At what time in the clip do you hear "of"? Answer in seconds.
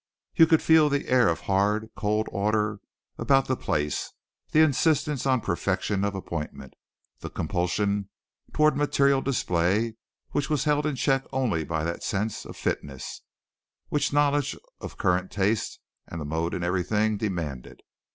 1.27-1.41, 6.03-6.15, 12.45-12.57, 14.79-14.97